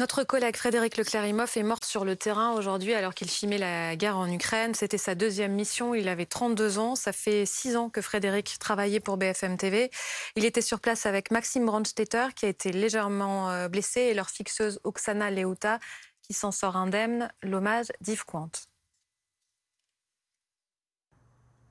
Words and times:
Notre 0.00 0.24
collègue 0.24 0.56
Frédéric 0.56 0.96
Leclerimoff 0.96 1.58
est 1.58 1.62
mort 1.62 1.84
sur 1.84 2.06
le 2.06 2.16
terrain 2.16 2.52
aujourd'hui 2.52 2.94
alors 2.94 3.12
qu'il 3.12 3.28
filmait 3.28 3.58
la 3.58 3.96
guerre 3.96 4.16
en 4.16 4.32
Ukraine. 4.32 4.72
C'était 4.74 4.96
sa 4.96 5.14
deuxième 5.14 5.52
mission. 5.52 5.94
Il 5.94 6.08
avait 6.08 6.24
32 6.24 6.78
ans. 6.78 6.96
Ça 6.96 7.12
fait 7.12 7.44
six 7.44 7.76
ans 7.76 7.90
que 7.90 8.00
Frédéric 8.00 8.58
travaillait 8.58 9.00
pour 9.00 9.18
BFM 9.18 9.58
TV. 9.58 9.90
Il 10.36 10.46
était 10.46 10.62
sur 10.62 10.80
place 10.80 11.04
avec 11.04 11.30
Maxime 11.30 11.66
Brandstetter 11.66 12.28
qui 12.34 12.46
a 12.46 12.48
été 12.48 12.72
légèrement 12.72 13.50
euh, 13.50 13.68
blessé 13.68 14.00
et 14.00 14.14
leur 14.14 14.30
fixeuse 14.30 14.80
Oksana 14.84 15.30
Leuta 15.30 15.78
qui 16.22 16.32
s'en 16.32 16.50
sort 16.50 16.78
indemne. 16.78 17.30
L'hommage 17.42 17.88
d'Yves 18.00 18.24
Quant. 18.24 18.50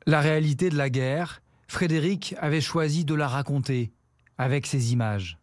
La 0.06 0.22
réalité 0.22 0.70
de 0.70 0.78
la 0.78 0.92
guerre, 0.92 1.42
Frédéric 1.68 2.36
avait 2.38 2.62
choisi 2.62 3.06
de 3.06 3.16
la 3.16 3.28
raconter 3.28 3.92
avec 4.38 4.68
ses 4.68 4.94
images. 4.94 5.40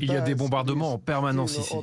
Il 0.00 0.08
y 0.08 0.16
a 0.16 0.20
des 0.20 0.34
bombardements 0.34 0.94
en 0.94 0.98
permanence 0.98 1.58
ici. 1.58 1.74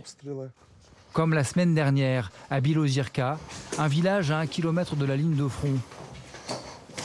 Comme 1.14 1.34
la 1.34 1.44
semaine 1.44 1.76
dernière 1.76 2.32
à 2.50 2.60
Bilozirka, 2.60 3.38
un 3.78 3.88
village 3.88 4.32
à 4.32 4.40
un 4.40 4.48
kilomètre 4.48 4.96
de 4.96 5.06
la 5.06 5.16
ligne 5.16 5.36
de 5.36 5.48
front, 5.48 5.78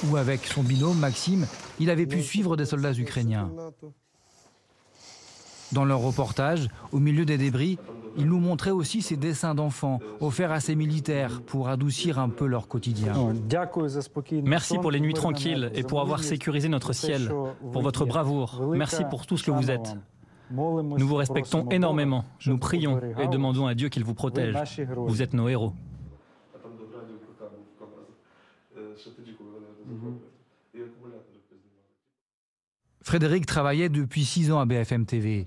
où 0.09 0.17
avec 0.17 0.47
son 0.47 0.63
binôme 0.63 0.99
Maxime, 0.99 1.47
il 1.79 1.91
avait 1.91 2.07
pu 2.07 2.23
suivre 2.23 2.57
des 2.57 2.65
soldats 2.65 2.93
ukrainiens. 2.93 3.51
Dans 5.73 5.85
leur 5.85 6.01
reportage, 6.01 6.69
au 6.93 6.99
milieu 6.99 7.27
des 7.27 7.37
débris, 7.37 7.79
il 8.17 8.27
nous 8.27 8.41
montrait 8.41 8.71
aussi 8.71 9.03
ses 9.03 9.17
dessins 9.17 9.55
d'enfants 9.55 10.01
offerts 10.21 10.53
à 10.53 10.61
ses 10.61 10.75
militaires 10.75 11.43
pour 11.43 11.69
adoucir 11.69 12.19
un 12.19 12.31
peu 12.31 12.47
leur 12.47 12.67
quotidien. 12.67 13.13
Merci 14.43 14.79
pour 14.79 14.91
les 14.91 15.01
nuits 15.01 15.15
tranquilles 15.15 15.71
et 15.75 15.83
pour 15.83 16.01
avoir 16.01 16.23
sécurisé 16.23 16.69
notre 16.69 16.95
ciel, 16.95 17.31
pour 17.73 17.83
votre 17.83 18.07
bravoure. 18.07 18.73
Merci 18.75 19.05
pour 19.11 19.27
tout 19.27 19.37
ce 19.37 19.45
que 19.45 19.51
vous 19.51 19.71
êtes. 19.71 19.95
Nous 20.51 21.07
vous 21.07 21.17
respectons 21.17 21.69
énormément. 21.71 22.25
Nous 22.47 22.59
prions 22.59 23.01
et 23.19 23.29
demandons 23.29 23.67
à 23.67 23.75
Dieu 23.75 23.89
qu'il 23.89 24.05
vous 24.05 24.15
protège. 24.15 24.57
Vous 24.97 25.23
êtes 25.23 25.35
nos 25.35 25.49
héros. 25.49 25.73
Frédéric 33.03 33.47
travaillait 33.47 33.89
depuis 33.89 34.25
six 34.25 34.53
ans 34.53 34.61
à 34.61 34.67
BFM 34.67 35.07
TV. 35.07 35.47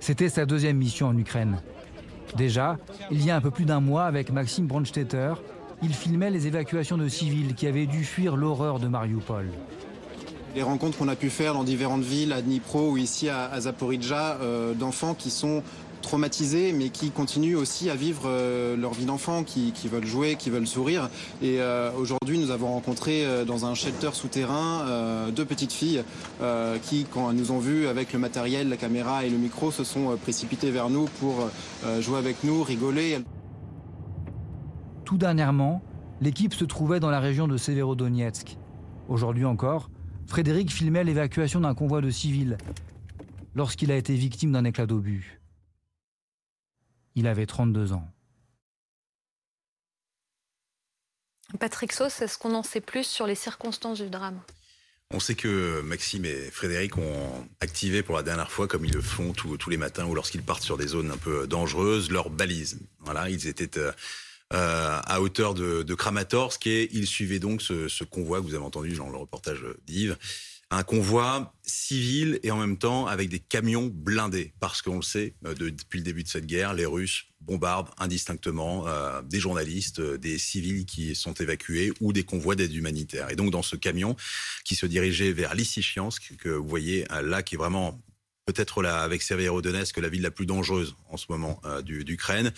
C'était 0.00 0.28
sa 0.28 0.44
deuxième 0.44 0.76
mission 0.76 1.08
en 1.08 1.16
Ukraine. 1.16 1.60
Déjà, 2.36 2.76
il 3.10 3.24
y 3.24 3.30
a 3.30 3.36
un 3.36 3.40
peu 3.40 3.52
plus 3.52 3.64
d'un 3.64 3.80
mois, 3.80 4.04
avec 4.04 4.32
Maxime 4.32 4.66
Brandstetter, 4.66 5.34
il 5.82 5.92
filmait 5.94 6.30
les 6.30 6.46
évacuations 6.46 6.96
de 6.96 7.08
civils 7.08 7.54
qui 7.54 7.66
avaient 7.66 7.86
dû 7.86 8.04
fuir 8.04 8.36
l'horreur 8.36 8.78
de 8.78 8.88
Mariupol 8.88 9.48
les 10.56 10.62
rencontres 10.62 10.96
qu'on 10.96 11.08
a 11.08 11.16
pu 11.16 11.28
faire 11.28 11.52
dans 11.52 11.64
différentes 11.64 12.02
villes, 12.02 12.32
à 12.32 12.40
Dnipro 12.40 12.92
ou 12.92 12.96
ici 12.96 13.28
à, 13.28 13.60
Zaporizhzhia, 13.60 14.38
euh, 14.40 14.72
d'enfants 14.72 15.12
qui 15.12 15.28
sont 15.30 15.62
traumatisés, 16.00 16.72
mais 16.72 16.88
qui 16.88 17.10
continuent 17.10 17.56
aussi 17.56 17.90
à 17.90 17.94
vivre 17.94 18.22
euh, 18.24 18.74
leur 18.74 18.94
vie 18.94 19.04
d'enfant, 19.04 19.44
qui, 19.44 19.72
veulent 19.84 20.06
jouer, 20.06 20.36
qui 20.36 20.48
veulent 20.48 20.66
sourire. 20.66 21.10
Et 21.42 21.60
euh, 21.60 21.90
aujourd'hui, 21.98 22.38
nous 22.38 22.50
avons 22.50 22.68
rencontré 22.68 23.26
dans 23.46 23.66
un 23.66 23.74
shelter 23.74 24.14
souterrain 24.14 25.28
deux 25.30 25.44
petites 25.44 25.72
filles 25.72 26.02
qui, 26.82 27.04
quand 27.12 27.30
elles 27.30 27.36
nous 27.36 27.52
ont 27.52 27.58
vus 27.58 27.86
avec 27.86 28.14
le 28.14 28.18
matériel, 28.18 28.70
la 28.70 28.78
caméra 28.78 29.26
et 29.26 29.30
le 29.30 29.36
micro, 29.36 29.70
se 29.70 29.84
sont 29.84 30.16
précipitées 30.22 30.70
vers 30.70 30.88
nous 30.88 31.04
pour 31.20 31.50
jouer 32.00 32.18
avec 32.18 32.44
nous, 32.44 32.62
rigoler. 32.62 33.18
Tout 35.04 35.18
dernièrement, 35.18 35.82
l'équipe 36.22 36.54
se 36.54 36.64
trouvait 36.64 37.00
dans 37.00 37.10
la 37.10 37.20
région 37.20 37.46
de 37.46 37.58
Severodonetsk. 37.58 38.56
Aujourd'hui 39.08 39.44
encore, 39.44 39.88
Frédéric 40.26 40.72
filmait 40.72 41.04
l'évacuation 41.04 41.60
d'un 41.60 41.74
convoi 41.74 42.00
de 42.00 42.10
civils 42.10 42.58
lorsqu'il 43.54 43.90
a 43.92 43.96
été 43.96 44.14
victime 44.14 44.52
d'un 44.52 44.64
éclat 44.64 44.86
d'obus. 44.86 45.40
Il 47.14 47.26
avait 47.26 47.46
32 47.46 47.92
ans. 47.92 48.06
Patrick 51.58 51.92
Sauce, 51.92 52.20
est-ce 52.20 52.38
qu'on 52.38 52.54
en 52.54 52.62
sait 52.62 52.80
plus 52.80 53.04
sur 53.04 53.26
les 53.26 53.34
circonstances 53.34 54.00
du 54.00 54.10
drame? 54.10 54.40
On 55.12 55.20
sait 55.20 55.36
que 55.36 55.80
Maxime 55.82 56.24
et 56.24 56.50
Frédéric 56.50 56.98
ont 56.98 57.48
activé 57.60 58.02
pour 58.02 58.16
la 58.16 58.24
dernière 58.24 58.50
fois, 58.50 58.66
comme 58.66 58.84
ils 58.84 58.92
le 58.92 59.00
font 59.00 59.32
tous, 59.32 59.70
les 59.70 59.76
matins 59.76 60.04
ou 60.04 60.14
lorsqu'ils 60.14 60.42
partent 60.42 60.64
sur 60.64 60.76
des 60.76 60.88
zones 60.88 61.12
un 61.12 61.16
peu 61.16 61.46
dangereuses, 61.46 62.10
leurs 62.10 62.28
balises. 62.28 62.80
Voilà, 62.98 63.30
ils 63.30 63.46
étaient 63.46 63.80
euh, 64.52 65.00
à 65.04 65.20
hauteur 65.20 65.54
de, 65.54 65.94
Kramatorsk 65.94 66.68
et 66.68 66.88
il 66.92 67.08
suivait 67.08 67.40
donc 67.40 67.62
ce, 67.62 68.04
convoi 68.04 68.40
que 68.40 68.46
vous 68.46 68.54
avez 68.54 68.64
entendu 68.64 68.92
dans 68.92 69.10
le 69.10 69.16
reportage 69.16 69.64
d'Yves. 69.86 70.16
Un 70.70 70.84
convoi 70.84 71.52
civil 71.62 72.38
et 72.44 72.52
en 72.52 72.58
même 72.58 72.76
temps 72.76 73.06
avec 73.06 73.28
des 73.28 73.40
camions 73.40 73.90
blindés, 73.92 74.52
parce 74.60 74.82
qu'on 74.82 74.96
le 74.96 75.02
sait, 75.02 75.34
euh, 75.44 75.54
depuis 75.54 75.98
le 75.98 76.04
début 76.04 76.22
de 76.22 76.28
cette 76.28 76.46
guerre, 76.46 76.74
les 76.74 76.86
Russes 76.86 77.24
bombardent 77.40 77.90
indistinctement 77.98 78.86
euh, 78.86 79.20
des 79.22 79.40
journalistes, 79.40 80.00
des 80.00 80.38
civils 80.38 80.86
qui 80.86 81.16
sont 81.16 81.34
évacués 81.34 81.92
ou 82.00 82.12
des 82.12 82.22
convois 82.22 82.54
d'aide 82.54 82.74
humanitaire. 82.74 83.30
Et 83.30 83.36
donc 83.36 83.50
dans 83.50 83.62
ce 83.62 83.74
camion 83.74 84.14
qui 84.64 84.76
se 84.76 84.86
dirigeait 84.86 85.32
vers 85.32 85.56
Lysychansk, 85.56 86.36
que 86.38 86.50
vous 86.50 86.68
voyez 86.68 87.04
là, 87.22 87.42
qui 87.42 87.56
est 87.56 87.58
vraiment 87.58 88.00
peut-être 88.44 88.84
avec 88.84 89.22
Severodonetsk 89.22 89.96
la 89.98 90.08
ville 90.08 90.22
la 90.22 90.30
plus 90.30 90.46
dangereuse 90.46 90.94
en 91.08 91.16
ce 91.16 91.26
moment 91.28 91.60
d'Ukraine. 91.82 92.52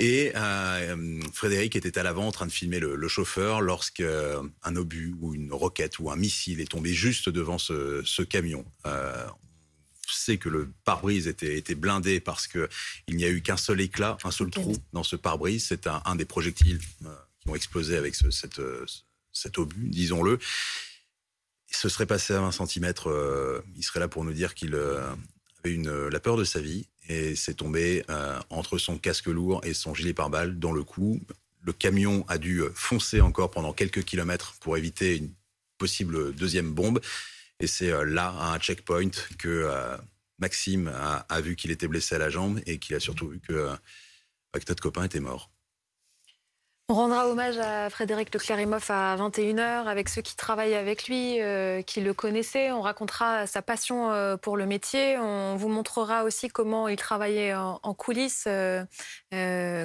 Et 0.00 0.32
euh, 0.34 1.20
Frédéric 1.34 1.76
était 1.76 1.98
à 1.98 2.02
l'avant 2.02 2.26
en 2.26 2.32
train 2.32 2.46
de 2.46 2.50
filmer 2.50 2.80
le, 2.80 3.08
chauffeur 3.08 3.60
lorsque 3.60 4.00
euh, 4.00 4.42
un 4.62 4.74
obus 4.74 5.14
ou 5.20 5.34
une 5.34 5.52
roquette 5.52 5.98
ou 5.98 6.10
un 6.10 6.16
missile 6.16 6.60
est 6.60 6.70
tombé 6.70 6.94
juste 6.94 7.28
devant 7.28 7.58
ce, 7.58 8.22
camion. 8.22 8.64
Euh, 8.86 9.26
on 9.28 10.12
sait 10.12 10.38
que 10.38 10.48
le 10.48 10.72
pare-brise 10.84 11.28
était, 11.28 11.56
était, 11.56 11.74
blindé 11.74 12.18
parce 12.18 12.48
qu'il 12.48 12.68
n'y 13.10 13.24
a 13.24 13.28
eu 13.28 13.42
qu'un 13.42 13.58
seul 13.58 13.80
éclat, 13.82 14.16
un 14.24 14.30
seul 14.30 14.50
trou 14.50 14.74
dans 14.94 15.02
ce 15.02 15.16
pare-brise. 15.16 15.66
C'est 15.66 15.86
un, 15.86 16.16
des 16.16 16.24
projectiles 16.24 16.80
qui 17.40 17.48
ont 17.48 17.54
explosé 17.54 17.96
avec 17.96 18.14
ce, 18.14 18.30
cette, 18.30 18.60
cet 19.32 19.58
obus, 19.58 19.88
disons-le. 19.90 20.38
Il 21.68 21.76
se 21.76 21.88
serait 21.90 22.06
passé 22.06 22.32
à 22.32 22.40
20 22.40 22.52
cm. 22.52 22.92
il 23.76 23.84
serait 23.84 24.00
là 24.00 24.08
pour 24.08 24.24
nous 24.24 24.32
dire 24.32 24.54
qu'il 24.54 24.74
avait 24.74 25.74
une, 25.74 26.08
la 26.08 26.20
peur 26.20 26.36
de 26.36 26.44
sa 26.44 26.60
vie 26.60 26.88
et 27.10 27.34
c'est 27.34 27.54
tombé 27.54 28.04
euh, 28.08 28.38
entre 28.50 28.78
son 28.78 28.96
casque 28.96 29.26
lourd 29.26 29.60
et 29.64 29.74
son 29.74 29.94
gilet 29.94 30.14
pare-balles 30.14 30.60
dans 30.60 30.70
le 30.70 30.84
cou. 30.84 31.20
Le 31.60 31.72
camion 31.72 32.24
a 32.28 32.38
dû 32.38 32.60
euh, 32.60 32.70
foncer 32.72 33.20
encore 33.20 33.50
pendant 33.50 33.72
quelques 33.72 34.04
kilomètres 34.04 34.54
pour 34.60 34.76
éviter 34.76 35.16
une 35.16 35.32
possible 35.76 36.32
deuxième 36.32 36.72
bombe. 36.72 37.00
Et 37.58 37.66
c'est 37.66 37.90
euh, 37.90 38.04
là, 38.04 38.28
à 38.28 38.54
un 38.54 38.60
checkpoint, 38.60 39.10
que 39.38 39.68
Maxime 40.38 40.86
a, 40.88 41.40
vu 41.40 41.56
qu'il 41.56 41.72
était 41.72 41.88
blessé 41.88 42.14
à 42.14 42.18
la 42.18 42.30
jambe 42.30 42.60
et 42.64 42.78
qu'il 42.78 42.94
a 42.94 43.00
surtout 43.00 43.28
vu 43.28 43.40
que, 43.40 43.74
que 44.52 44.60
notre 44.68 44.82
copain 44.82 45.02
était 45.02 45.20
mort. 45.20 45.50
On 46.90 46.94
rendra 46.94 47.28
hommage 47.28 47.56
à 47.56 47.88
Frédéric 47.88 48.34
Leclerimoff 48.34 48.90
à 48.90 49.14
21h 49.14 49.86
avec 49.86 50.08
ceux 50.08 50.22
qui 50.22 50.34
travaillent 50.34 50.74
avec 50.74 51.06
lui, 51.06 51.40
euh, 51.40 51.82
qui 51.82 52.00
le 52.00 52.12
connaissaient. 52.14 52.72
On 52.72 52.80
racontera 52.80 53.46
sa 53.46 53.62
passion 53.62 54.10
euh, 54.10 54.36
pour 54.36 54.56
le 54.56 54.66
métier. 54.66 55.16
On 55.16 55.54
vous 55.54 55.68
montrera 55.68 56.24
aussi 56.24 56.48
comment 56.48 56.88
il 56.88 56.96
travaillait 56.96 57.54
en, 57.54 57.94
coulisses, 57.94 58.48
euh, 58.48 58.84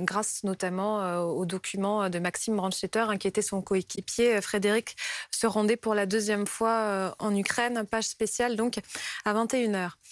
grâce 0.02 0.44
notamment 0.44 1.22
aux 1.28 1.46
documents 1.46 2.10
de 2.10 2.18
Maxime 2.18 2.56
Brandstetter, 2.56 3.06
qui 3.20 3.28
était 3.28 3.44
son 3.44 3.62
coéquipier. 3.62 4.42
Frédéric 4.42 4.96
se 5.30 5.46
rendait 5.46 5.78
pour 5.78 5.94
la 5.94 6.08
deuxième 6.08 6.48
fois 6.48 7.16
en 7.20 7.36
Ukraine. 7.36 7.86
Page 7.88 8.06
spéciale 8.06 8.56
donc 8.56 8.80
à 9.26 9.34
21h. 9.36 9.96